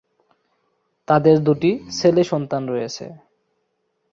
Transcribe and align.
তাদের 1.07 1.35
দুটি 1.43 1.71
ছেলে 1.91 2.23
সন্তান 2.23 2.61
রয়েছে। 2.67 3.05